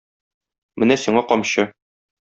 [0.85, 1.71] Менә сиңа камчы.